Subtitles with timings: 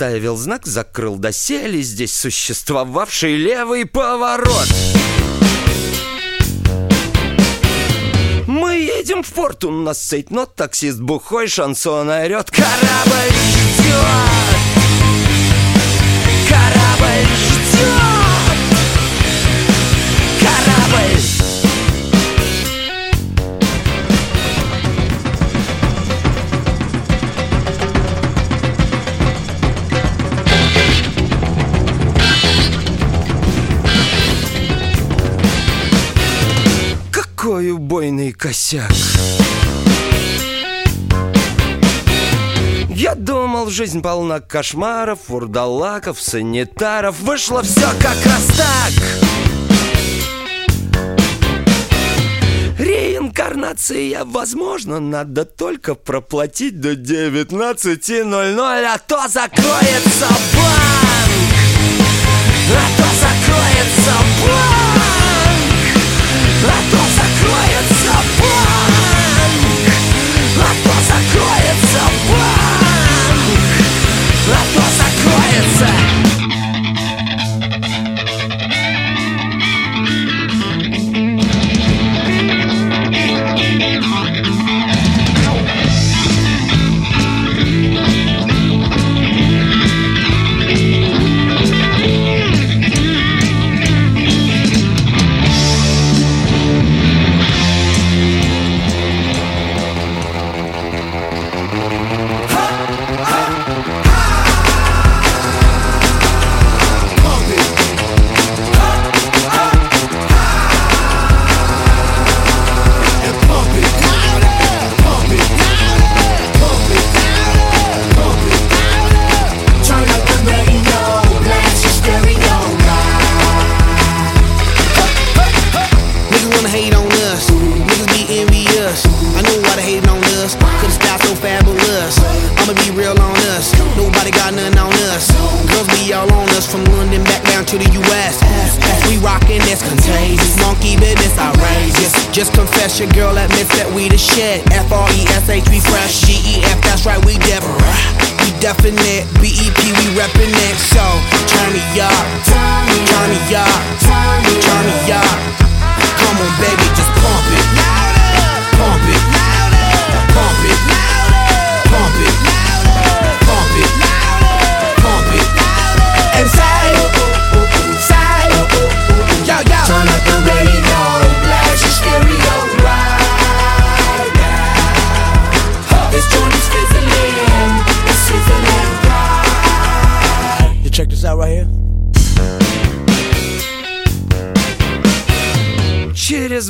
[0.00, 4.66] поставил знак, закрыл доселе Здесь существовавший левый поворот?
[8.46, 13.34] Мы едем в порт, у нас цейтнот Таксист бухой, шансон орет Корабль
[13.76, 14.29] ждет
[38.70, 38.92] косяк
[42.88, 47.18] Я думал, жизнь полна кошмаров, фурдалаков, санитаров.
[47.20, 48.92] Вышло все как раз так.
[52.78, 61.50] Реинкарнация возможно, надо только проплатить до 19.00 А то закроется банк.
[62.76, 64.80] А то закроется банк.
[66.66, 67.99] А то закроется
[75.50, 76.39] закроется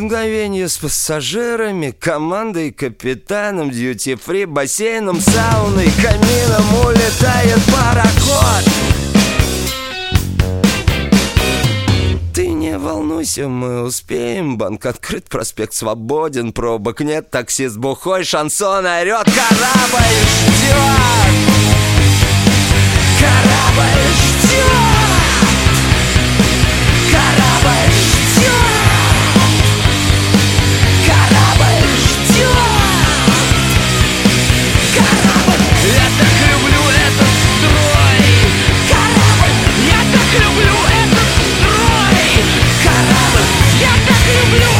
[0.00, 8.64] Через мгновение с пассажирами, командой, капитаном, дьюти-фри, бассейном, сауной, камином улетает пароход.
[12.32, 19.24] Ты не волнуйся, мы успеем, банк открыт, проспект свободен, пробок нет, таксист бухой, шансон орет,
[19.24, 20.16] корабль
[20.46, 20.78] ждет.
[23.20, 24.64] Корабль ждет.
[27.10, 28.19] Корабль ждет.
[44.30, 44.79] Я так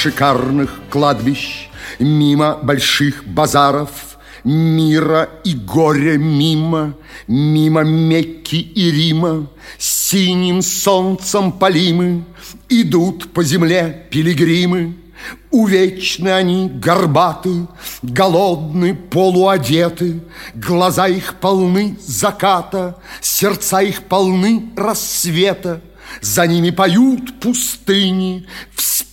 [0.00, 3.90] шикарных кладбищ, мимо больших базаров,
[4.44, 6.94] мира и горя мимо,
[7.26, 12.24] мимо Мекки и Рима, синим солнцем полимы,
[12.70, 14.96] идут по земле пилигримы.
[15.50, 17.66] Увечны они горбаты,
[18.00, 20.22] голодны, полуодеты,
[20.54, 25.82] Глаза их полны заката, сердца их полны рассвета.
[26.22, 28.46] За ними поют пустыни,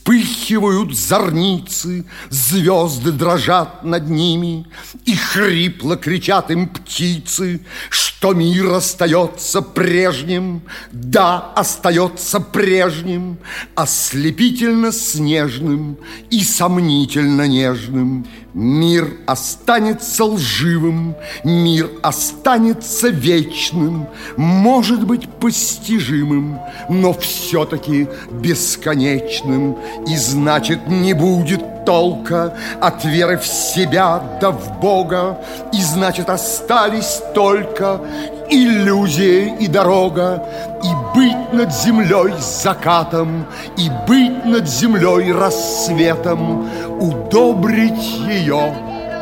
[0.08, 4.66] вспыхивают зорницы, Звезды дрожат над ними,
[5.06, 10.62] и хрипло кричат им птицы, Что мир остается прежним,
[10.92, 13.38] да, остается прежним,
[13.76, 15.98] Ослепительно снежным
[16.30, 18.26] и сомнительно нежным.
[18.60, 26.58] Мир останется лживым, мир останется вечным, Может быть постижимым,
[26.90, 29.78] но все-таки бесконечным.
[30.08, 32.52] И значит не будет толка
[32.82, 35.38] от веры в себя да в Бога,
[35.72, 38.02] И значит остались только
[38.50, 40.44] иллюзия и дорога,
[40.84, 43.46] И быть над землей закатом,
[43.78, 48.76] И быть над землей рассветом, Удобрить ее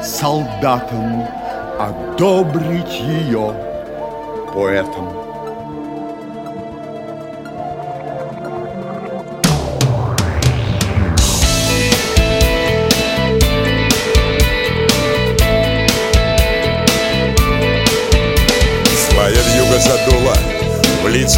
[0.03, 1.23] солдатом,
[1.79, 3.53] Одобрить ее
[4.55, 5.24] поэтом.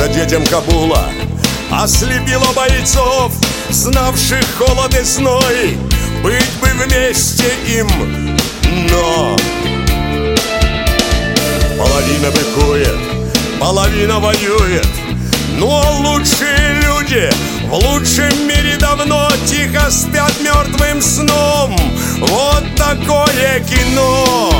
[0.07, 1.05] Детям Кабула
[1.71, 3.33] Ослепила бойцов,
[3.69, 5.77] знавших холод и зной.
[6.23, 7.87] Быть бы вместе им,
[8.89, 9.35] но
[11.77, 12.97] Половина быкует,
[13.59, 14.87] половина воюет.
[15.57, 17.29] Но лучшие люди
[17.65, 21.75] в лучшем мире давно Тихо спят мертвым сном.
[22.19, 24.51] Вот такое кино.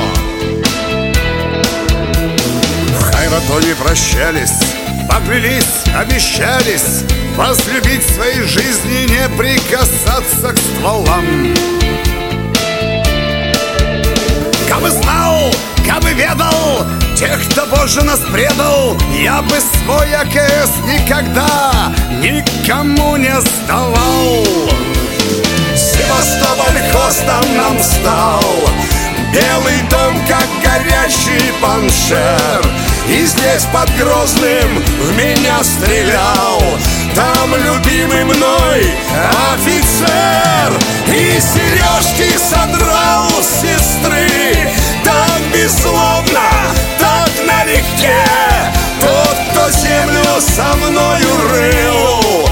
[2.99, 4.59] В Хайратоне прощались,
[5.07, 7.03] поклялись, обещались
[7.35, 11.53] Возлюбить своей жизни, не прикасаться к стволам.
[14.67, 15.53] Кабы знал,
[15.87, 16.85] кабы ведал
[17.15, 24.45] Тех, кто позже нас предал Я бы свой АКС никогда никому не сдавал.
[25.75, 28.43] Севастополь хостом нам стал
[29.31, 36.61] Белый дом, как горящий паншер И здесь под Грозным в меня стрелял.
[37.15, 38.93] Там любимый мной
[39.53, 40.73] офицер.
[41.07, 44.69] И сережки содрал с сестры.
[45.03, 46.49] Так беззлобно,
[46.99, 48.23] так налегке.
[48.99, 52.49] Тот, кто землю со мною рыл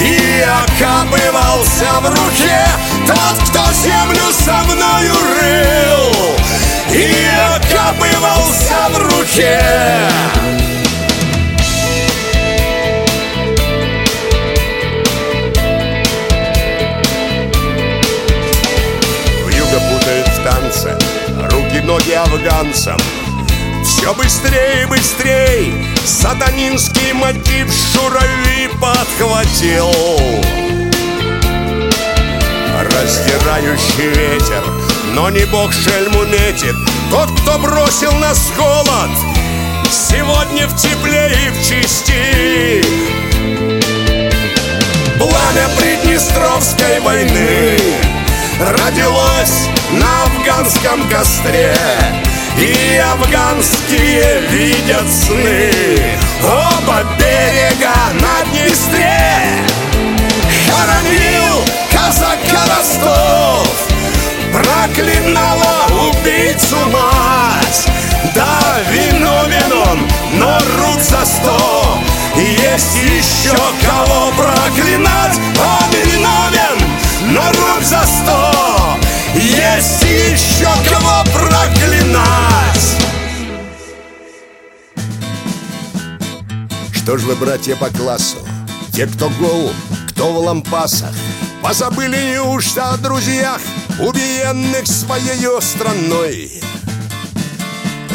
[0.00, 2.66] и окапывался в руке
[3.06, 6.34] Тот, кто землю со мною рыл
[6.94, 9.60] И окапывался в руке.
[19.44, 20.96] Вьюга путает в танце
[21.50, 22.98] Руки-ноги афганцам.
[23.84, 25.72] Все быстрее быстрее
[26.04, 29.90] Сатанинский мотив шурави подхватил.
[32.84, 34.83] Раздирающий ветер
[35.14, 36.74] Но не бог шельму метит
[37.08, 39.10] Тот, кто бросил нас в холод.
[39.88, 42.82] Сегодня в тепле и в чести.
[45.16, 47.78] Пламя Приднестровской войны
[48.58, 51.76] Родилось на афганском костре
[52.58, 55.70] И афганские видят сны
[56.42, 59.64] Оба берега на Днестре.
[60.66, 63.93] Хоронил казака Ростов
[64.54, 67.88] Проклинала убийцу мать.
[68.36, 70.08] Да, виновен он,
[70.38, 71.98] но рук за сто.
[72.36, 75.36] Есть еще кого проклинать?
[75.58, 76.78] Он виновен,
[77.32, 78.96] но рук за сто.
[79.34, 82.96] Есть еще кого проклинать?
[86.92, 88.38] Что ж вы, братья по классу?
[88.94, 89.72] Те, кто гол,
[90.10, 91.12] кто в лампасах
[91.60, 93.60] Позабыли неужто о друзьях
[93.98, 96.62] Убиенных своей страной?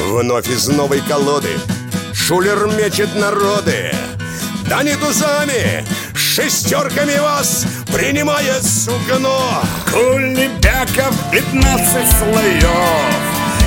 [0.08, 1.50] Вновь из новой колоды
[2.14, 3.92] Шулер мечет народы.
[4.70, 5.84] Да не тузами,
[6.16, 12.64] шестерками вас Принимает сукно Кулебяков 15 слоев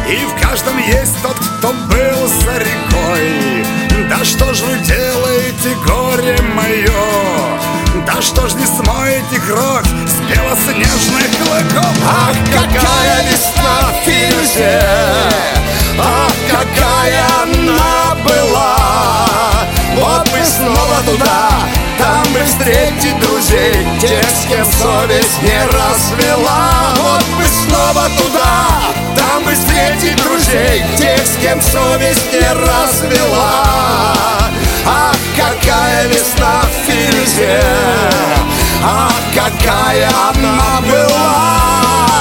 [0.09, 3.72] И в каждом есть тот, кто был за рекой
[4.13, 6.93] да что ж вы делаете, горе мое?
[8.05, 11.97] Да что ж не смоете кровь с белоснежных клыков?
[12.07, 14.83] Ах, какая весна в Фирюзе!
[15.99, 19.67] Ах, какая она была!
[20.03, 21.51] Вот бы снова туда
[21.97, 26.93] Там бы встретить друзей Тех, с кем совесть не развела.
[26.97, 28.67] Вот бы снова туда
[29.15, 33.65] Там бы встретить друзей Тех, с кем совесть не развела.
[34.85, 37.63] Ах, какая весна в Фирзе
[38.85, 42.12] Ах, какая она была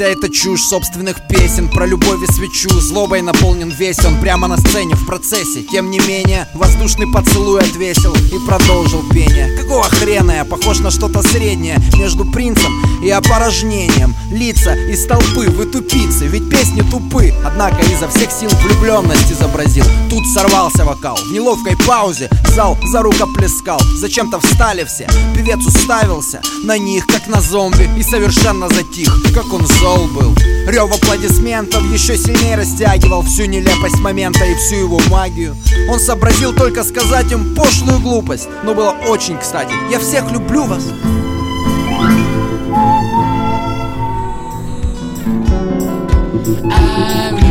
[0.00, 1.68] вся эта чушь собственных песен.
[1.68, 5.62] Про любовь и свечу, злобой наполнен весь он Прямо на сцене, в процессе.
[5.70, 9.54] Тем не менее, воздушный поцелуй отвесил И продолжил пение.
[9.58, 10.44] Какого хрена я?
[10.46, 12.72] Похож на что-то среднее Между принцем
[13.04, 14.14] и опорожнением.
[14.32, 17.34] Лица из толпы, вы тупицы Ведь песни тупы.
[17.44, 19.84] Однако изо всех сил влюбленность изобразил.
[20.08, 21.16] Тут сорвался вокал.
[21.16, 23.80] В неловкой паузе зал за рукоплескал.
[23.98, 25.06] Зачем-то встали все.
[25.34, 30.34] Певец уставился на них, как на зомби И совершенно затих, как он зол был.
[30.66, 35.56] Рев аплодисментов еще сильнее растягивал Всю нелепость момента и всю его магию.
[35.90, 38.48] Он сообразил только сказать им пошлую глупость.
[38.62, 39.72] Но было очень кстати.
[39.90, 40.84] Я всех люблю вас
[46.72, 47.49] I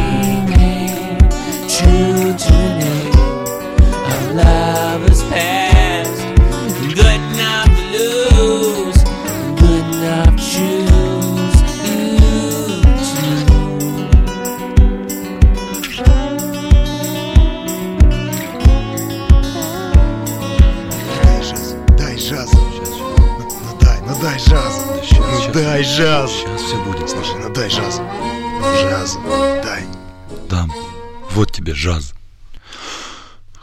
[25.90, 26.32] ну дай жаз.
[26.32, 27.10] Сейчас все будет.
[27.10, 28.02] Слушай, ну дай жаз.
[28.82, 29.18] Жаз,
[29.64, 29.84] дай.
[30.50, 30.72] Дам.
[31.32, 32.14] Вот тебе жаз.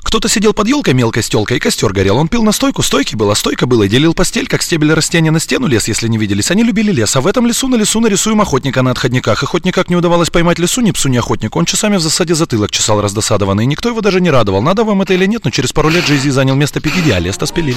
[0.03, 2.17] Кто-то сидел под елкой мелкой стелкой, и костер горел.
[2.17, 5.67] Он пил настойку, стойки было, стойка было, и делил постель, как стебель растения на стену
[5.67, 6.51] лес, если не виделись.
[6.53, 9.43] Они любили лес, а в этом лесу на лесу нарисуем охотника на отходниках.
[9.43, 11.59] И хоть никак не удавалось поймать лесу, ни псу, ни охотнику.
[11.59, 14.63] Он часами в засаде затылок чесал раздосадованный, и никто его даже не радовал.
[14.63, 17.47] Надо вам это или нет, но через пару лет Джейзи занял место Пикиди, а лес-то
[17.47, 17.77] спилили.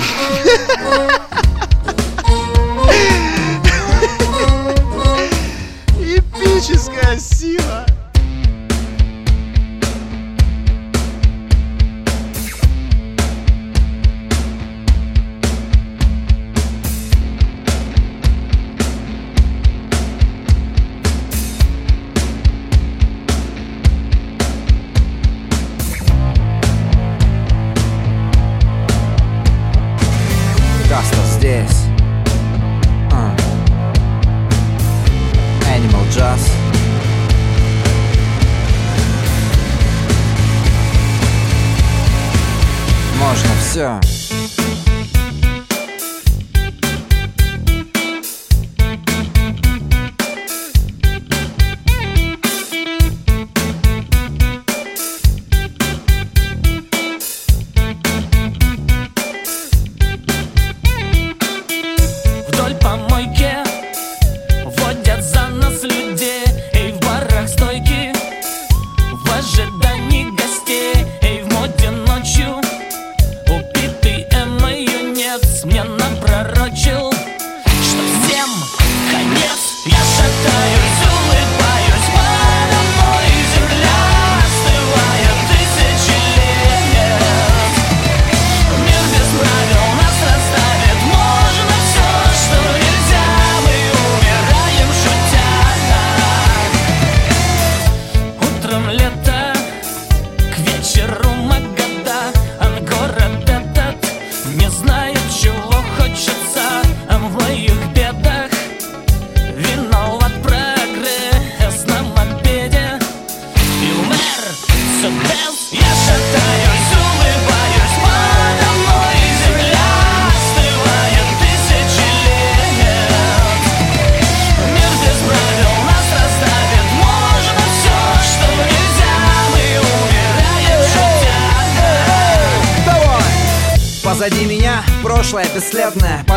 [7.19, 7.88] agressiva.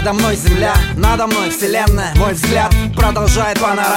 [0.03, 2.13] Подо мной земля, надо мной вселенная.
[2.17, 3.92] Мой взгляд продолжает панораму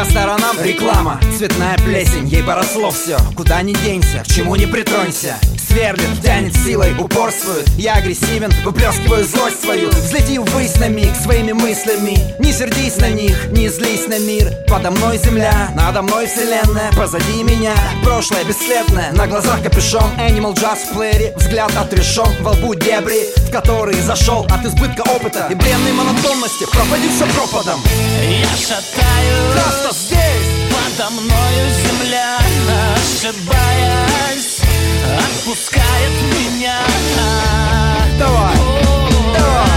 [0.00, 0.56] по сторонам.
[0.62, 5.36] Реклама Цветная плесень, ей поросло все Куда ни денься, к чему не притронься.
[5.70, 7.68] Сверлит, тянет силой, упорствует.
[7.76, 9.88] Я агрессивен, выплескиваю злость свою.
[9.90, 12.34] Взлети ввысь на миг своими мыслями.
[12.40, 14.50] Не сердись на них, не злись на мир.
[14.66, 16.90] Подо мной земля, надо мной вселенная.
[16.96, 19.12] Позади меня прошлое бесследное.
[19.12, 24.44] На глазах капюшон, Animal Jazz в плеере Взгляд отрешен, во лбу дебри В которые зашел
[24.50, 27.80] от избытка опыта И бренной монотонности проводит все пропадом.
[28.28, 32.38] Я шатаюсь Просто здесь Подо мною земля,
[32.94, 34.60] ошибаясь
[35.18, 36.78] Отпускает меня.
[38.18, 38.56] Давай,
[39.34, 39.69] давай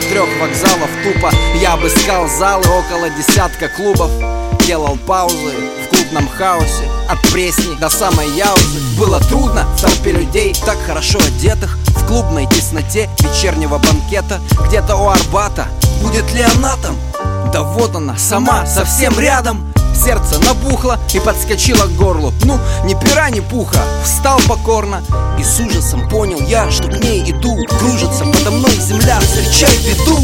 [0.00, 1.30] До трех вокзалов тупо.
[1.60, 4.10] Я обыскал залы около десятка клубов.
[4.66, 8.80] Делал паузы в клубном хаосе От пресни до самой яузы.
[8.98, 14.40] Было трудно в толпе людей Так хорошо одетых В клубной тесноте вечернего банкета.
[14.66, 15.66] Где-то у Арбата
[16.02, 16.96] Будет ли она там?
[17.52, 19.69] Да вот она, сама, совсем рядом
[20.02, 22.32] Сердце набухло и подскочило к горлу.
[22.44, 23.80] Ну, ни пера, ни пуха.
[24.02, 25.02] Встал покорно
[25.38, 30.16] И с ужасом понял я, что к ней иду Кружится подо мной земля, встречай беду.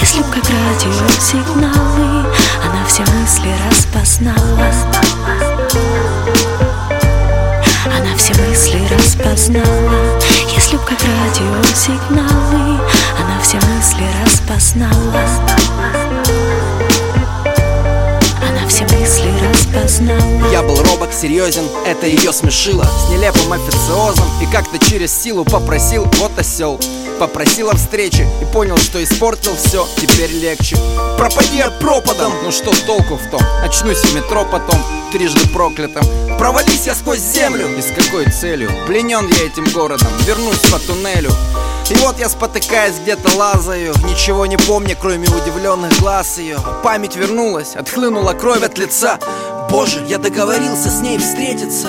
[0.00, 2.24] Если б как радиосигналы
[2.64, 4.36] Она все мысли распознала.
[7.86, 10.20] Она все мысли распознала.
[10.54, 12.80] Если б как радиосигналы
[13.18, 16.27] Она все мысли распознала
[19.82, 22.84] распознала Я был робок, серьезен, это ее смешило.
[22.84, 26.80] С нелепым официозом И как-то через силу попросил, вот осел
[27.18, 30.76] Попросил о встрече и понял, что испортил все, теперь легче.
[31.18, 33.40] Пропади я пропадом, ну что толку в том?
[33.64, 36.04] Очнусь в метро потом, трижды проклятым.
[36.38, 38.70] Провались я сквозь землю, и с какой целью?
[38.86, 41.32] Пленен я этим городом, вернусь по туннелю
[41.90, 47.76] и вот я спотыкаясь где-то лазаю Ничего не помню, кроме удивленных глаз ее Память вернулась,
[47.76, 49.18] отхлынула кровь от лица.
[49.70, 51.88] Боже, я договорился с ней встретиться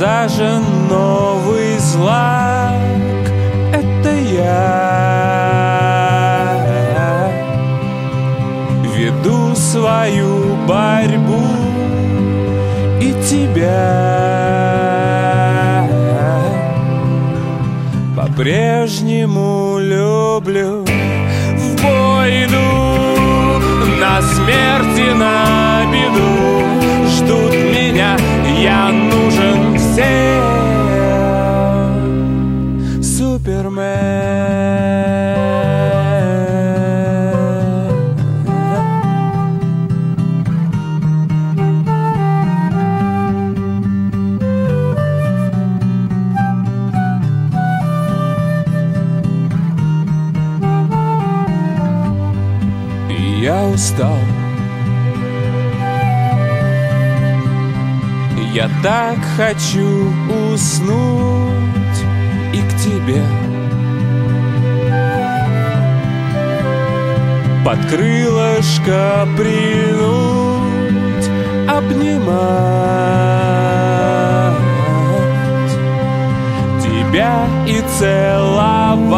[0.00, 0.69] session
[58.82, 60.10] так хочу
[60.52, 62.00] уснуть
[62.52, 63.22] и к тебе.
[67.64, 71.28] Под крылышко принуть,
[71.68, 72.30] обнимать.
[76.82, 79.10] Тебя и целовать,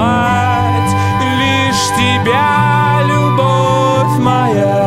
[1.39, 4.82] лишь тебя, любовь моя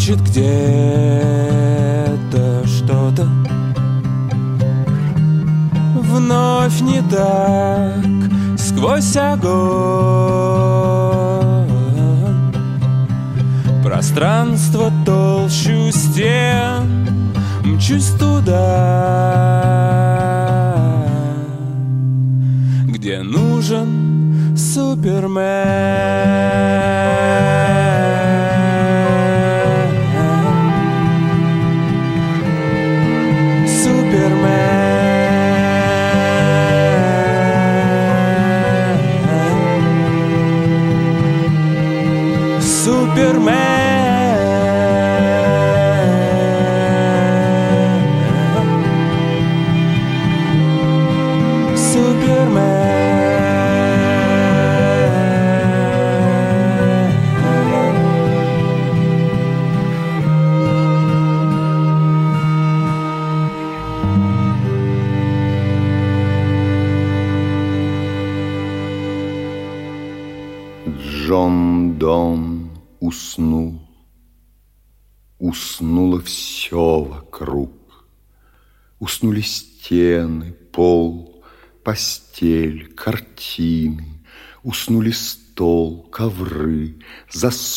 [0.00, 0.56] шепчет где-то
[2.66, 3.28] что-то
[5.94, 8.04] Вновь не так.
[8.58, 9.49] Сквозь огонь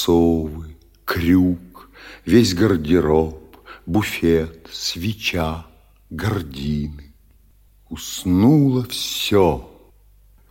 [0.03, 1.89] засовы, крюк,
[2.25, 5.65] весь гардероб, буфет, свеча,
[6.09, 7.13] гардины.
[7.89, 9.69] Уснуло все.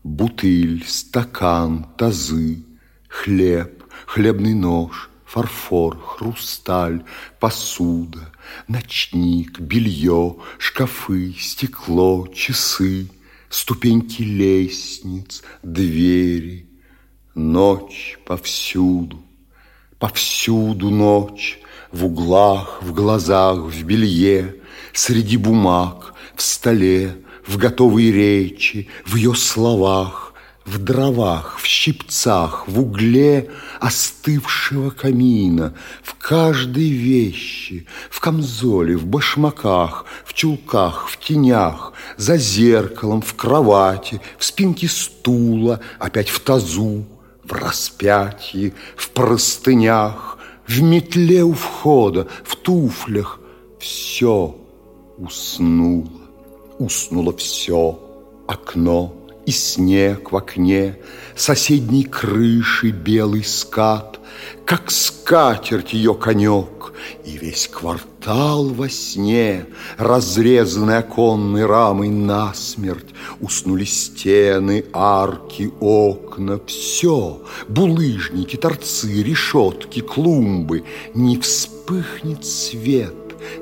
[0.03, 2.65] Бутыль, стакан, тазы,
[3.09, 7.05] хлеб, хлебный нож, фарфор, хрусталь,
[7.39, 8.33] посуда,
[8.69, 13.09] ночник, белье, шкафы, стекло, часы,
[13.49, 16.69] ступеньки лестниц, двери.
[17.35, 19.23] Ночь повсюду,
[20.03, 21.61] повсюду ночь,
[21.93, 24.57] в углах, в глазах, в белье,
[24.93, 30.35] среди бумаг, в столе, в готовой речи, в ее словах,
[30.65, 40.07] в дровах, в щипцах, в угле остывшего камина, в каждой вещи, в камзоле, в башмаках,
[40.25, 47.07] в чулках, в тенях, за зеркалом, в кровати, в спинке стула, опять в тазу,
[47.45, 53.41] в распятии, в простынях, в метле у входа, в туфлях.
[53.79, 54.55] Все
[55.19, 56.09] уснуло,
[56.79, 57.99] уснуло все,
[58.47, 60.99] окно, и снег в окне,
[61.35, 64.21] соседней крыши белый скат,
[64.65, 66.93] как скатерть ее конек,
[67.25, 69.67] и весь квартал во сне,
[69.99, 82.45] разрезанный оконной рамой насмерть, уснули стены, арки, окна, все, булыжники, торцы, решетки, клумбы, не вспыхнет
[82.45, 83.15] свет,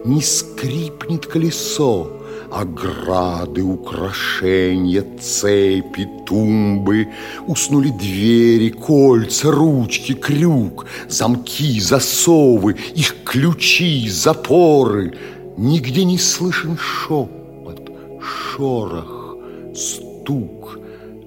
[0.04, 2.19] не скрипнет колесо,
[2.50, 7.08] Ограды, украшения, цепи, тумбы.
[7.46, 10.86] Уснули двери, кольца, ручки, крюк.
[11.08, 15.14] Замки, засовы, их ключи, запоры
[15.60, 17.90] Нигде не слышен шепот,
[18.22, 19.36] шорох,
[19.74, 20.78] стук.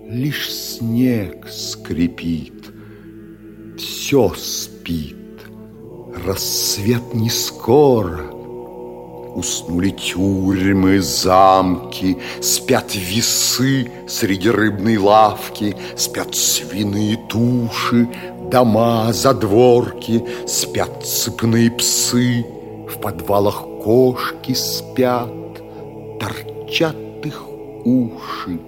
[0.10, 2.74] Лишь снег скрипит,
[3.78, 5.16] все спит.
[6.26, 8.33] Рассвет не скоро,
[9.36, 18.08] Уснули тюрьмы, замки, Спят весы среди рыбной лавки, Спят свиные туши,
[18.52, 22.46] дома, задворки, Спят цепные псы,
[22.88, 25.32] в подвалах кошки спят,
[26.20, 27.44] Торчат их
[27.86, 28.60] уши,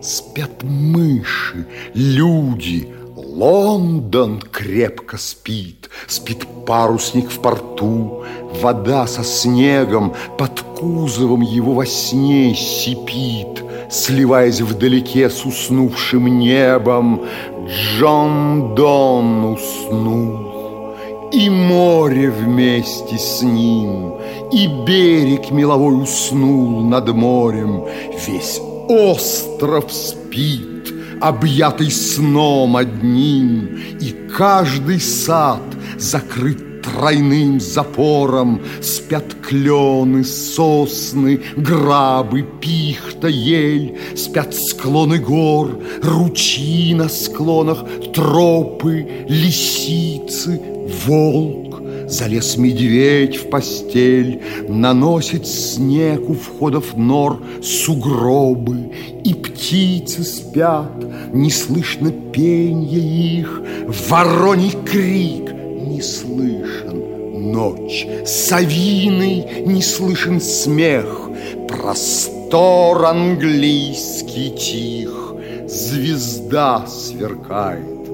[0.00, 2.88] спят мыши, люди—
[3.34, 8.22] Лондон крепко спит, спит парусник в порту,
[8.62, 17.22] Вода со снегом под кузовом его во сне сипит, Сливаясь вдалеке с уснувшим небом,
[17.66, 20.94] Джон Дон уснул,
[21.32, 24.14] и море вместе с ним,
[24.52, 27.84] И берег меловой уснул над морем,
[28.28, 30.73] Весь остров спит,
[31.20, 35.62] объятый сном одним, И каждый сад
[35.98, 38.60] закрыт тройным запором.
[38.82, 43.98] Спят клены, сосны, грабы, пихта, ель.
[44.16, 50.60] Спят склоны гор, ручьи на склонах Тропы, лисицы,
[51.06, 51.63] волк
[52.06, 58.92] Залез медведь в постель, наносит снег у входов нор сугробы,
[59.24, 60.92] и птицы спят,
[61.32, 63.62] не слышно пенья их,
[64.08, 67.04] вороний крик не слышен
[67.52, 71.30] ночь, совиный не слышен смех,
[71.68, 75.34] простор английский тих,
[75.66, 78.08] звезда сверкает,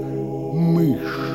[0.54, 1.29] мышь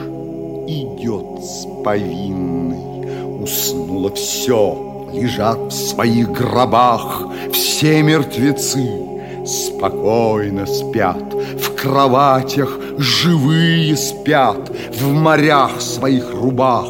[0.67, 3.43] идет с повинной.
[3.43, 8.89] Уснуло все, лежат в своих гробах все мертвецы.
[9.45, 16.87] Спокойно спят, в кроватях живые спят, В морях своих рубах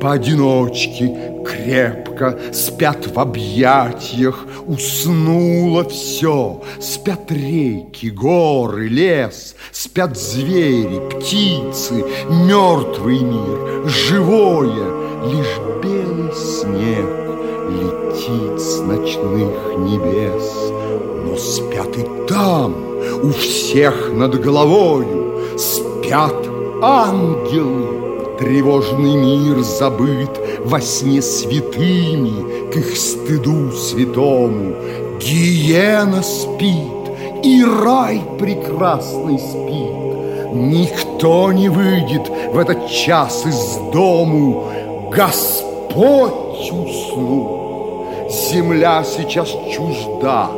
[0.00, 13.20] поодиночке крепко Спят в объятиях, уснуло все Спят реки, горы, лес Спят звери, птицы, мертвый
[13.20, 15.06] мир, живое.
[15.26, 17.26] Лишь белый снег
[17.68, 20.72] летит с ночных небес.
[21.24, 22.74] Но спят и там,
[23.22, 26.46] у всех над головою Спят
[26.82, 27.96] ангелы,
[28.38, 34.74] Тревожный мир забыт во сне святыми К их стыду святому
[35.20, 44.64] Гиена спит, и рай прекрасный спит Никто не выйдет в этот час из дому
[45.10, 48.28] Господь Спать усну.
[48.28, 50.50] Земля сейчас чужда,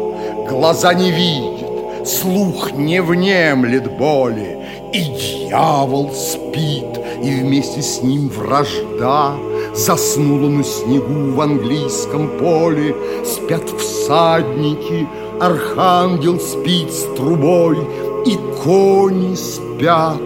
[0.48, 4.58] глаза не видят, слух не внемлет боли,
[4.92, 9.36] и дьявол спит, и вместе с ним вражда.
[9.78, 15.06] Заснула на снегу в английском поле, спят всадники,
[15.40, 17.78] архангел спит с трубой,
[18.26, 20.20] и кони спят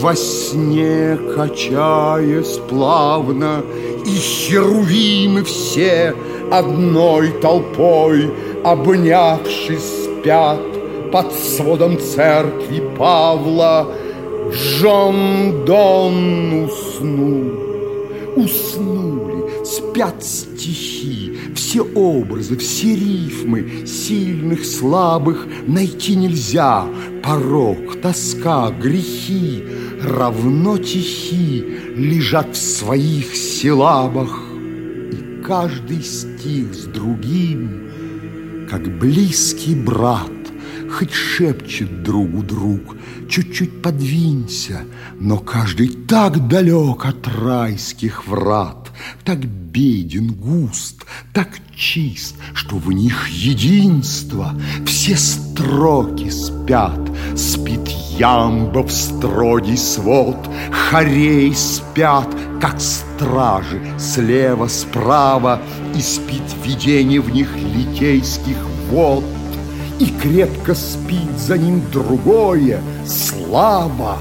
[0.00, 3.64] во сне, качаясь плавно,
[4.04, 6.14] и херувимы все
[6.52, 8.30] одной толпой,
[8.62, 10.60] обнявшись, спят
[11.10, 13.88] под сводом церкви Павла.
[14.52, 17.65] Джон Дон уснул,
[18.36, 26.86] уснули, спят стихи, все образы, все рифмы, сильных, слабых найти нельзя.
[27.22, 29.64] Порог, тоска, грехи
[30.02, 31.64] равно тихи
[31.96, 34.42] лежат в своих силабах.
[35.12, 37.90] И каждый стих с другим,
[38.70, 40.30] как близкий брат,
[40.90, 42.96] Хоть шепчет другу друг,
[43.28, 44.84] чуть-чуть подвинься,
[45.18, 48.92] Но каждый так далек от райских врат,
[49.24, 54.54] Так беден, густ, так чист, Что в них единство,
[54.84, 57.00] все строки спят.
[57.34, 57.88] Спит
[58.18, 60.36] ямба в строгий свод,
[60.70, 62.28] хорей спят,
[62.60, 65.62] Как стражи слева, справа,
[65.94, 68.58] И спит видение в них литейских
[68.90, 69.24] вод.
[69.98, 74.18] И крепко спит за ним другое, слабо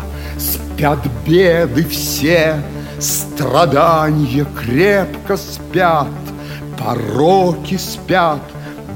[0.75, 2.61] Спят беды все,
[2.99, 6.09] страдания крепко спят
[6.77, 8.41] Пороки спят,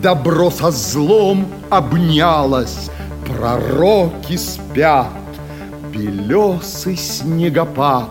[0.02, 2.90] добро со злом обнялось
[3.26, 5.08] Пророки спят,
[5.94, 8.10] белесый снегопад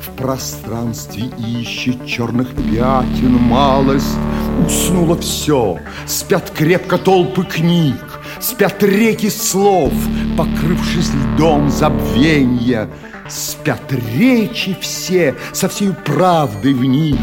[0.00, 4.16] В пространстве ищет черных пятен малость
[4.64, 8.07] Уснуло все, спят крепко толпы книг
[8.40, 9.92] Спят реки слов,
[10.36, 12.88] покрывшись льдом забвенья.
[13.28, 17.20] Спят речи все со всей правдой в них.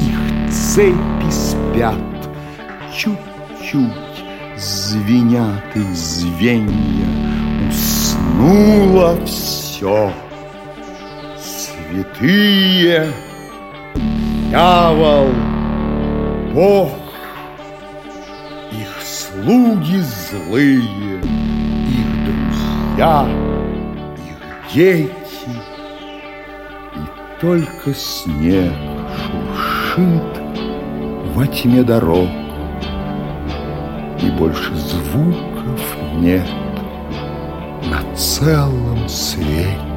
[0.00, 1.94] Их цепи спят
[2.94, 4.06] чуть-чуть
[4.56, 7.06] Звенят их звенья.
[7.68, 10.10] Уснуло все
[11.38, 13.12] Святые.
[14.48, 15.28] Дьявол.
[16.54, 17.05] Бог
[19.36, 21.20] слуги злые
[21.88, 23.28] Их друзья
[24.16, 25.12] Их дети.
[26.94, 28.72] И только снег
[29.94, 30.40] шуршит
[31.34, 32.28] Во тьме дорог
[34.22, 35.80] И больше звуков
[36.18, 36.48] нет
[37.90, 39.95] На целом свете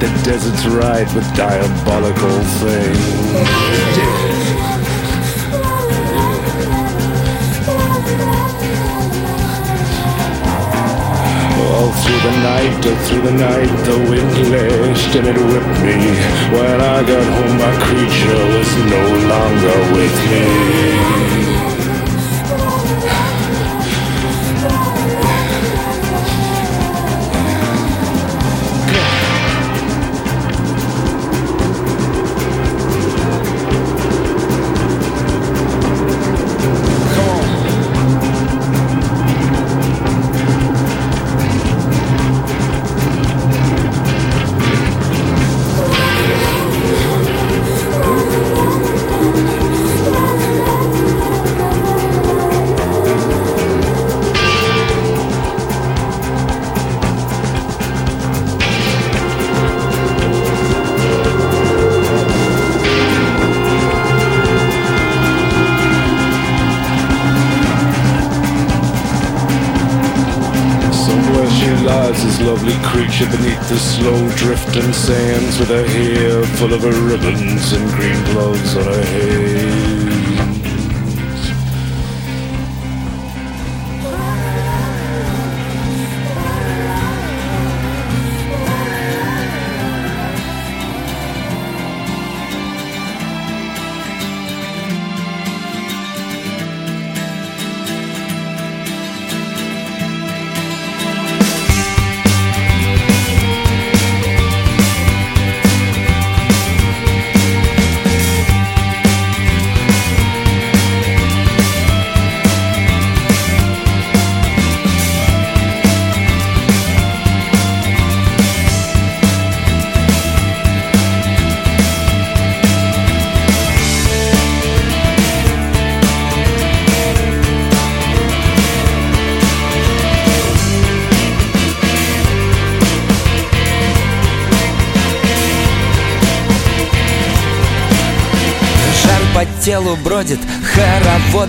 [0.00, 3.04] the deserts ride with diabolical things.
[11.60, 15.98] All through the night, all through the night, the wind lashed and it whipped me.
[16.56, 21.39] When I got home, my creature was no longer with me.
[73.80, 76.99] Slow drifting sands with a hair full of her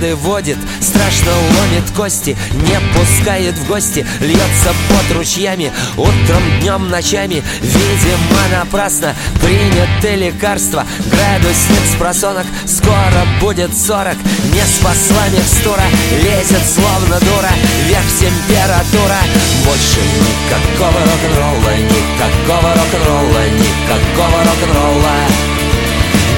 [0.02, 7.44] хороводы водит Страшно ломит кости, не пускает в гости Льется под ручьями, утром, днем, ночами.
[7.62, 14.18] Видимо, напрасно приняты лекарства Градусник с просонок, скоро будет сорок.
[14.54, 15.84] Не спасла микстура,
[16.24, 17.52] лезет словно дура.
[17.86, 19.20] Вверх температура.
[19.66, 25.51] Больше никакого рок-н-ролла Никакого рок-н-ролла Никакого рок-н-ролла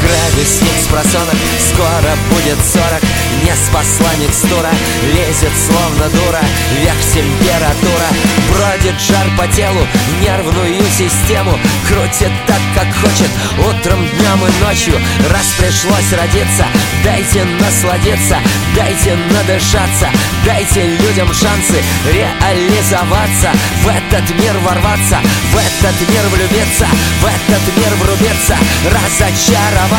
[0.04, 1.36] Градусник с просонок,
[1.72, 3.01] скоро будет сорок.
[3.43, 4.72] Не спасла микстура,
[5.14, 6.41] лезет словно дура.
[6.76, 8.08] Вверх температура,
[8.51, 9.88] бродит жар по телу.
[10.22, 11.58] Нервную систему.
[11.88, 13.32] Крутит так, как хочет.
[13.60, 14.99] Утром, днем и ночью,
[15.30, 16.66] раз пришлось родиться
[17.04, 18.38] Дайте насладиться,
[18.76, 20.08] дайте надышаться.
[20.45, 23.51] Дайте людям шансы реализоваться.
[23.84, 25.20] В этот мир ворваться,
[25.51, 26.88] в этот мир влюбиться.
[27.22, 29.93] В этот мир врубиться, разочароваться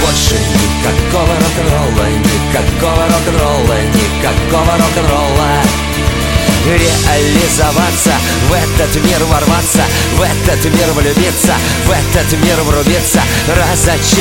[0.00, 5.62] Больше никакого рок-н-ролла, никакого рок-н-ролла, никакого рок-н-ролла.
[6.66, 8.12] Реализоваться,
[8.48, 9.82] в этот мир ворваться
[10.18, 11.54] В этот мир влюбиться,
[11.86, 14.20] в этот мир врубиться Разочароваться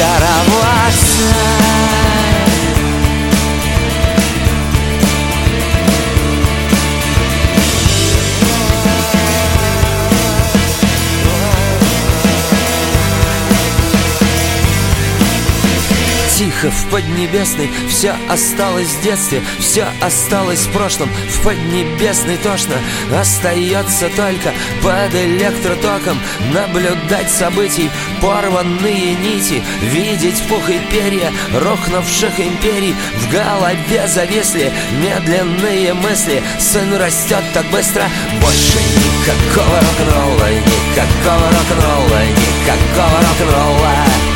[16.64, 21.10] в Поднебесной Все осталось в детстве, все осталось в прошлом.
[21.30, 22.76] В Поднебесной тошно
[23.14, 26.20] Остается только под электротоком
[26.53, 27.89] Наблюдать событий,
[28.22, 32.95] порванные нити Видеть пух и перья рухнувших империй.
[33.16, 36.41] В голове зависли медленные мысли.
[36.60, 38.03] Сын растет так быстро,
[38.41, 44.28] больше никакого рок-н-ролла Никакого рок-н-ролла, никакого рок-н-ролла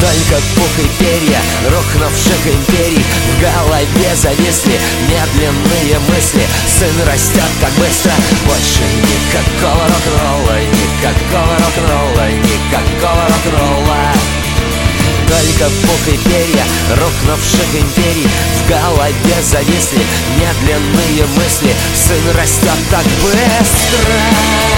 [0.00, 1.40] только пух и перья.
[1.70, 3.04] Рухнувших империй.
[3.04, 4.78] В голове зависли
[5.08, 6.42] медленные мысли.
[6.78, 8.12] Сын растет так быстро.
[8.46, 14.12] Больше никакого рок-н-ролла Никакого рок-н-ролла Никакого рок-н-ролла.
[15.28, 16.64] Только пух и перья.
[16.90, 18.28] Рухнувших империй.
[18.58, 20.02] В голове зависли
[20.38, 21.74] медленные мысли.
[21.94, 24.68] Сын растет так быстро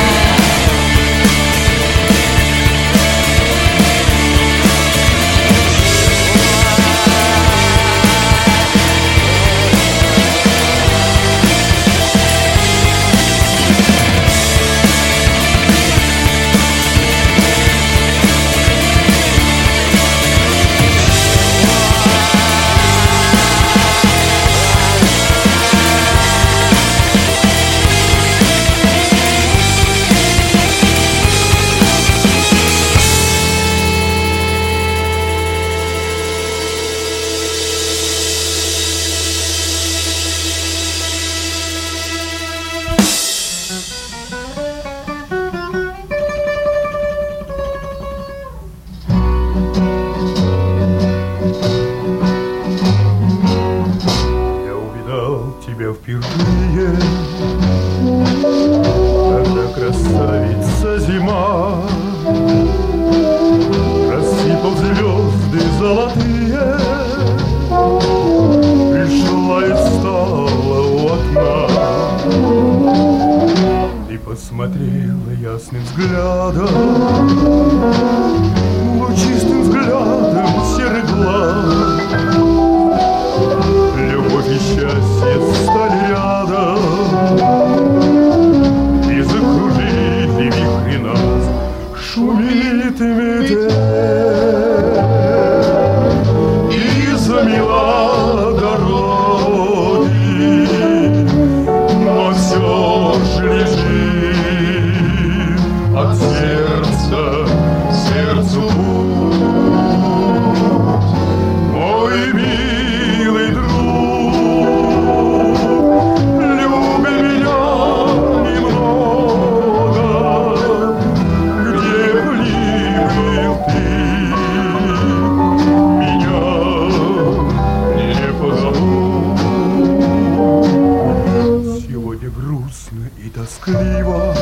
[132.90, 134.34] грустно и тоскливо,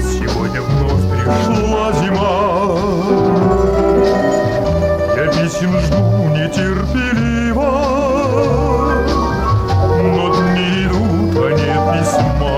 [0.00, 2.78] сегодня вновь пришла зима.
[5.16, 7.72] Я писем жду нетерпеливо,
[10.02, 12.54] но дни идут, а нет письма.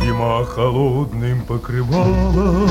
[0.00, 2.68] Зима холодным покрывала,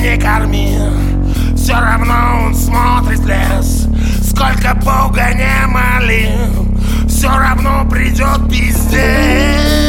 [0.00, 0.76] Не корми.
[1.56, 3.86] Все равно он смотрит в лес.
[4.34, 6.28] Сколько Бога не моли
[7.08, 9.83] Все равно придет пиздец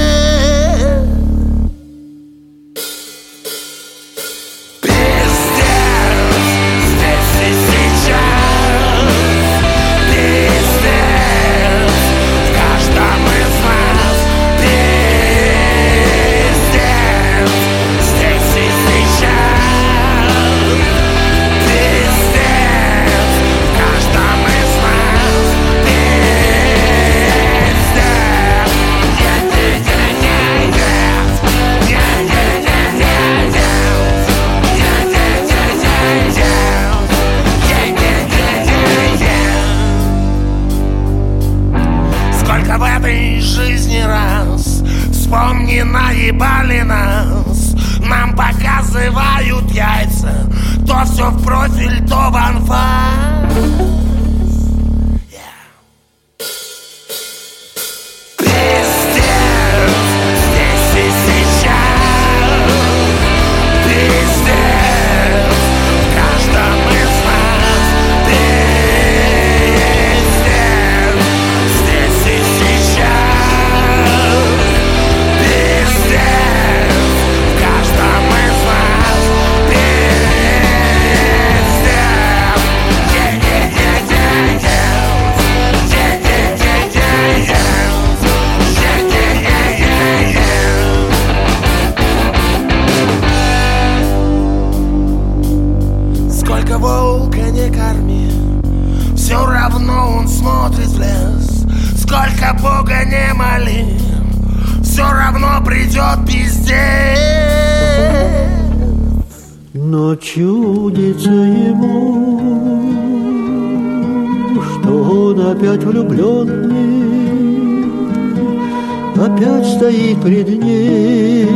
[119.18, 121.48] опять стоит пред ней,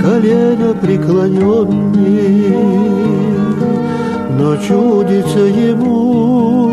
[0.00, 2.54] колено преклоненный,
[4.38, 6.70] но чудится ему,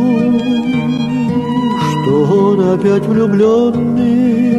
[1.90, 4.56] что он опять влюбленный,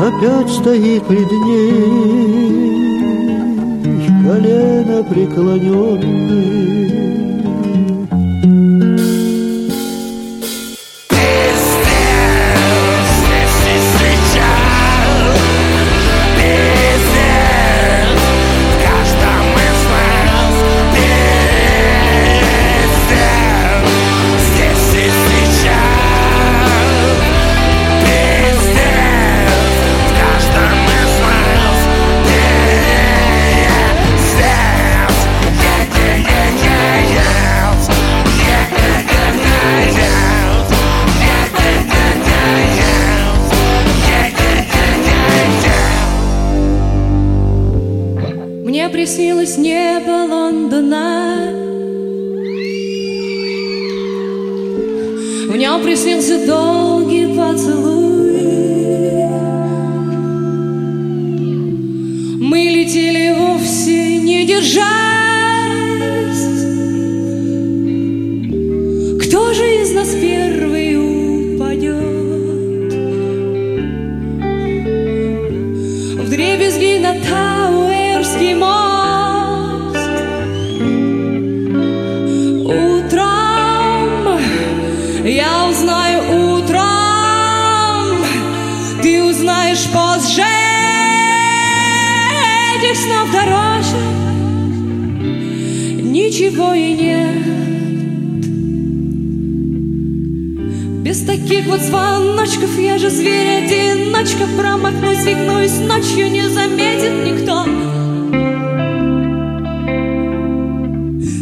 [0.00, 2.82] опять стоит пред ней,
[4.26, 6.73] колено преклоненный.
[48.94, 51.50] Приснилось небо Лондона.
[55.48, 57.93] В нем приснился долгий поцелуй
[101.66, 107.64] вот звоночков Я же зверь-одиночка Промахнусь, свихнусь Ночью не заметит никто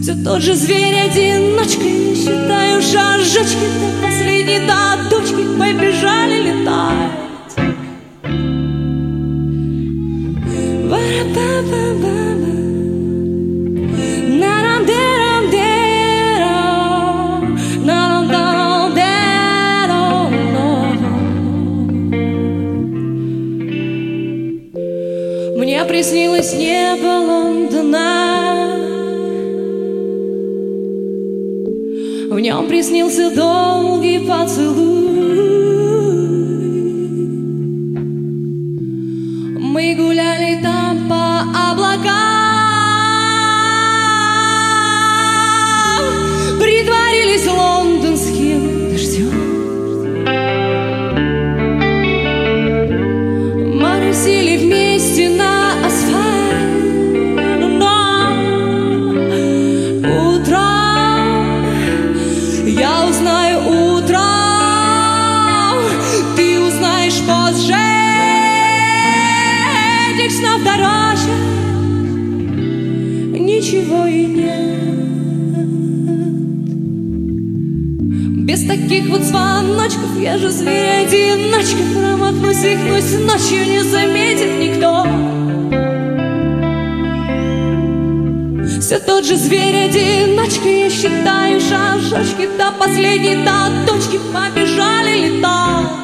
[0.02, 7.12] Все тот же зверь-одиночка Я считаю шажочки До последней до дочки Побежали летать
[10.88, 12.21] Ва-ра-па-па-па-па.
[26.52, 28.08] Приснилось небо Лондона.
[32.30, 34.91] В нем приснился долгий поцелуй
[80.22, 85.04] Я же зверь-одиночка Промахнусь, свихнусь Ночью не заметит никто.
[88.80, 96.01] Все тот же зверь-одиночка Я считаю шажочки До последней, до точки Побежали летать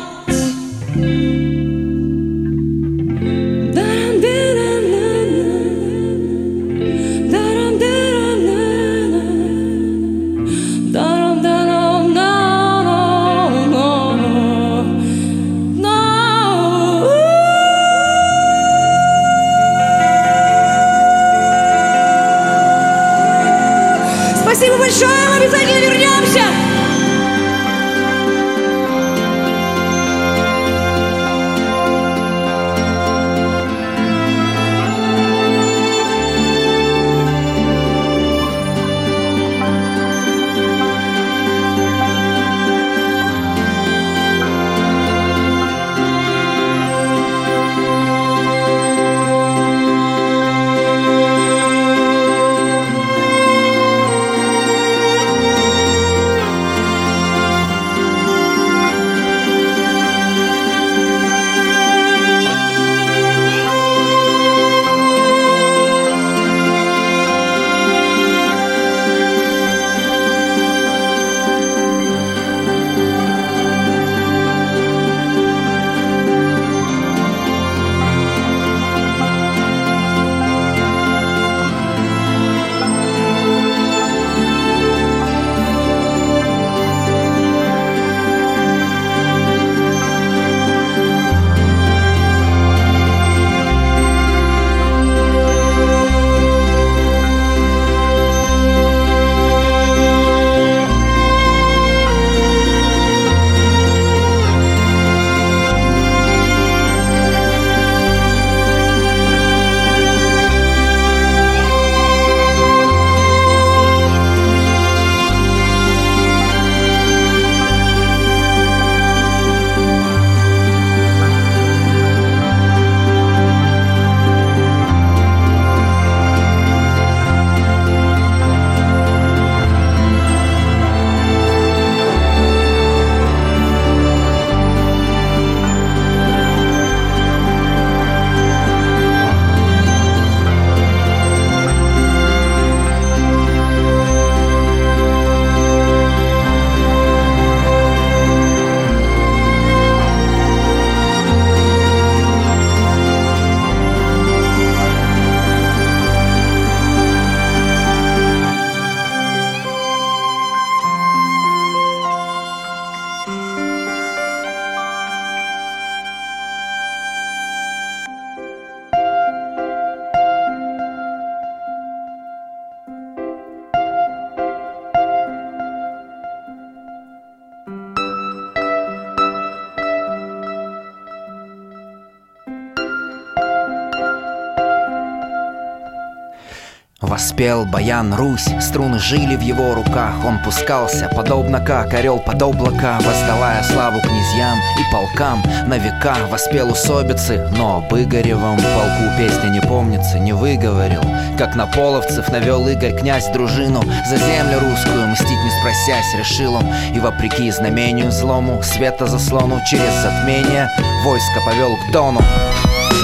[187.38, 190.24] Воспел баян Русь, струны жили в его руках.
[190.26, 195.40] Он пускался, подобно как орел под облака Воздавая славу князьям и полкам.
[195.68, 201.02] На века воспел усобицы Но об Игоревом полку песня не помнится, не выговорил.
[201.38, 206.64] Как на половцев навел Игорь князь дружину За землю русскую мстить не спросясь Решил он.
[206.92, 210.68] И вопреки знамению злому Света заслону через затмение
[211.04, 212.20] Войско повел к Дону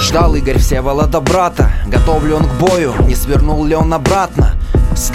[0.05, 1.71] Ждал Игорь Всеволода брата.
[1.87, 4.44] Готов ли он к бою, не свернул ли он обратно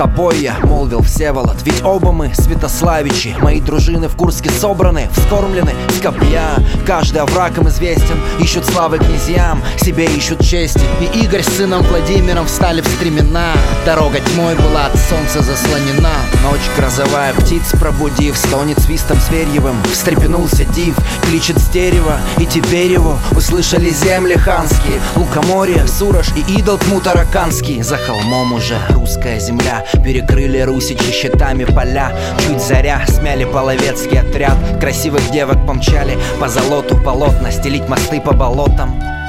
[0.01, 1.59] тобой я, молвил Всеволод.
[1.63, 3.37] Ведь оба мы Святославичи.
[3.43, 6.55] Мои дружины в Курске собраны Вскормлены с копья
[6.87, 10.81] Каждый овраг им известен Ищут славы князьям Себе ищут чести.
[11.03, 13.53] И Игорь с сыном Владимиром Встали в стремена.
[13.85, 16.17] Дорога тьмой была от солнца заслонена.
[16.45, 23.19] Ночь грозовая птиц пробудив Стонет свистом зверьевым Встрепенулся див Кличет с дерева И теперь его
[23.33, 24.99] Услышали земли ханские.
[25.17, 27.83] Лукоморье, Сурож и идол Тмутараканский.
[27.83, 32.13] За холмом уже русская земля Перекрыли русичи щитами поля.
[32.39, 34.57] Чуть заря смяли половецкий отряд.
[34.81, 39.20] Красивых девок помчали По золоту полотна Стелить мосты по болотам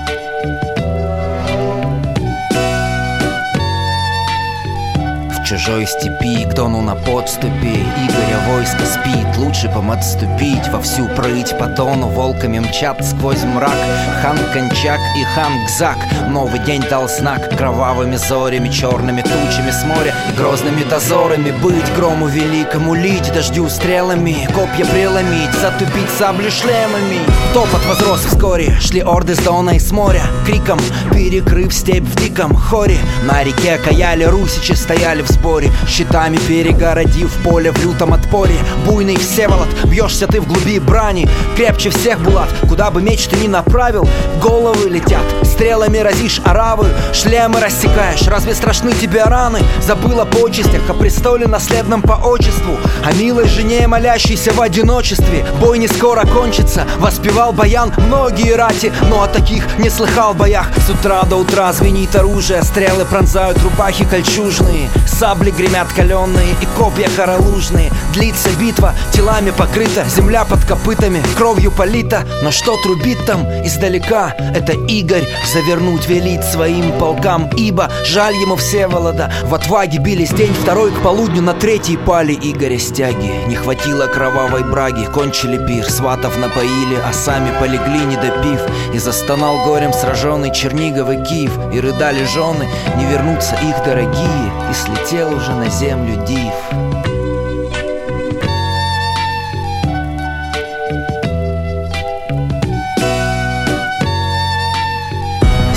[5.52, 11.58] чужой степи, к дону на подступе Игоря войско спит, лучше пом отступить Во всю прыть.
[11.60, 13.76] По тону волками мчат сквозь мрак.
[14.22, 15.98] Хан Кончак и хан Гзак.
[16.30, 17.50] Новый день дал знак.
[17.58, 20.16] Кровавыми зорями, черными тучами с моря.
[20.30, 21.94] И грозными дозорами Быть.
[21.98, 23.34] Грому великому, лить.
[23.34, 24.48] Дождю стрелами.
[24.56, 27.20] Копья преломить, затупить сабли шлемами.
[27.54, 30.24] Топот возрос вскоре, шли орды с дона и с моря.
[30.46, 30.80] Криком
[31.14, 32.98] перекрыв степь в диком хоре.
[33.24, 38.56] На реке каяли русичи, стояли в сборе Щитами перегородив поле в лютом отпоре.
[38.86, 41.28] Буйный Всеволод, бьешься ты в глуби брани.
[41.56, 44.08] Крепче всех, Булат, куда бы меч ты ни направил.
[44.42, 49.60] Головы летят, стрелами разишь оравы Шлемы рассекаешь, разве страшны тебе раны?
[49.82, 52.78] Забыла почестях, о престоле наследном по отчеству.
[53.04, 55.46] О милой жене, молящейся в одиночестве.
[55.60, 60.68] Бой не скоро кончится, воспевал баян Многие рати, но о таких не слыхал боях.
[60.86, 64.90] С утра до утра звенит оружие Стрелы пронзают рубахи кольчужные
[65.32, 67.90] Сабли гремят каленые и копья хоролужные.
[68.14, 72.26] Длится битва, телами покрыта Земля под копытами, кровью полита.
[72.44, 74.36] Но что трубит там издалека?
[74.54, 77.50] Это Игорь завернуть велит своим полкам.
[77.56, 79.32] Ибо жаль ему Всеволода.
[79.44, 82.34] В отваге бились день второй к полудню На третий пали.
[82.34, 85.06] Игоря стяги Не хватило кровавой браги.
[85.06, 88.60] Кончили пир, сватов напоили А сами полегли не допив.
[88.94, 91.54] И застонал горем сраженный Чернигов и Киев.
[91.74, 92.68] И рыдали жены,
[92.98, 94.52] не вернутся их дорогие.
[94.70, 94.74] И
[95.22, 96.54] слетел уже на землю див.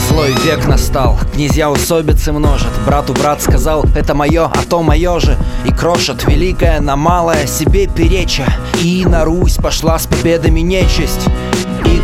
[0.09, 2.71] Злой век настал, князья усобицы множат.
[2.87, 5.37] Брату брат сказал, это мое, а то мое же
[5.67, 8.47] И крошат великое на малое себе переча.
[8.83, 11.29] И на Русь пошла с победами нечисть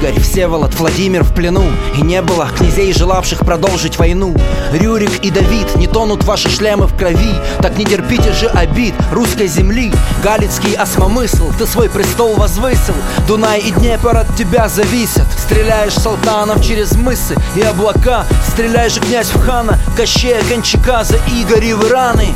[0.01, 1.65] Игорь, Всеволод, Владимир в плену.
[1.95, 4.35] И не было князей, желавших продолжить войну.
[4.73, 7.35] Рюрик и Давид, не тонут ваши шлемы в крови.
[7.61, 9.93] Так не терпите же обид русской земли.
[10.23, 12.95] Галицкий осмомысл, ты свой престол возвысил.
[13.29, 15.27] Дунай и Днепр от тебя зависят.
[15.39, 18.25] Стреляешь салтанов через мысы и облака.
[18.49, 22.35] Стреляешь же князь в хана, Кощея, Кончака За Игоревы раны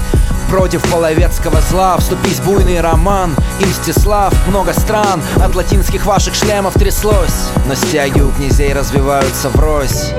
[0.50, 3.34] Против половецкого зла Вступись буйный роман.
[3.60, 7.50] И Мстислав, много стран От латинских ваших шлемов тряслось.
[7.66, 10.12] Но стяги у князей развиваются врозь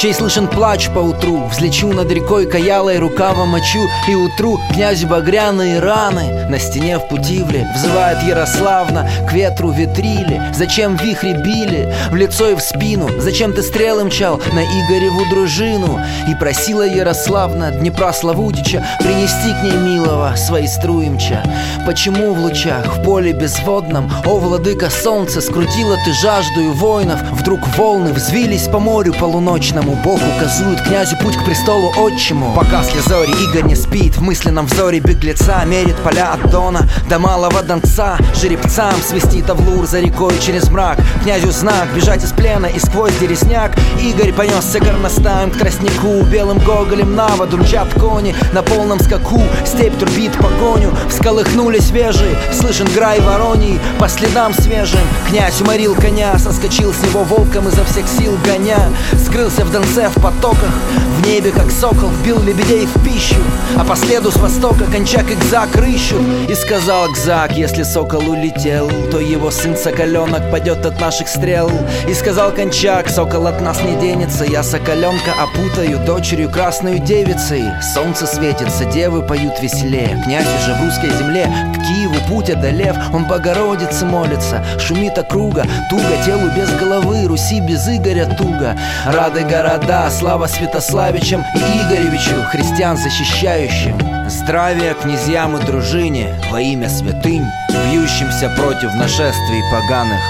[0.00, 1.44] Чей слышен плач по утру?
[1.48, 7.70] Взлечу над рекой Каялой рукава мочу И утру князю багряные раны На стене в Путивле
[7.74, 10.40] Взывает Ярославна К ветру ветрили.
[10.54, 11.94] Зачем вихри били?
[12.10, 13.10] В лицо и в спину.
[13.18, 16.00] Зачем ты стрелы мчал На Игореву дружину?
[16.26, 21.42] И просила Ярославна Днепра Славутича Принести к ней милого Свои струимча
[21.84, 27.20] Почему в лучах В поле безводном О, владыка солнца Скрутила ты жаждую воинов?
[27.32, 32.52] Вдруг волны взвились по морю полуночному Бог указует князю путь к престолу отчиму.
[32.54, 37.62] Пока слезори Игорь не спит В мысленном взоре беглеца Мерит поля от Дона до Малого
[37.62, 38.16] Донца.
[38.34, 40.98] Жеребцам свистит Авлур за рекой через мрак.
[41.22, 43.72] Князю знак бежать из плена и сквозь дересняк.
[44.00, 46.22] Игорь понесся горностаем к тростнику.
[46.24, 48.34] Белым гоголем на воду мчат кони.
[48.52, 50.92] На полном скаку степь турбит погоню.
[51.08, 53.78] Всколыхнули свежие, слышен грай вороний.
[53.98, 56.38] По следам свежим князь уморил коня.
[56.38, 58.90] Соскочил с него волком изо всех сил гоня.
[59.24, 60.74] Скрылся в Донце в потоках
[61.20, 63.36] в небе, как сокол, бил лебедей в пищу
[63.76, 66.16] А по следу с востока кончак Экзак рыщу
[66.48, 71.70] И сказал Экзак, если сокол улетел То его сын соколенок падет от наших стрел
[72.08, 78.26] И сказал кончак, сокол от нас не денется Я соколенка опутаю дочерью красную девицей Солнце
[78.26, 84.06] светится, девы поют веселее Князь уже в русской земле, к Киеву путь одолев Он Богородице
[84.06, 88.76] молится, шумит округа Туго телу без головы, Руси без Игоря туго.
[89.04, 93.98] Рады города, слава Святославе Савичем и Игоревичу, христиан защищающим.
[94.30, 100.20] Здравия князьям и дружине во имя святынь, бьющимся против нашествий поганых.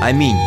[0.00, 0.38] Аминь.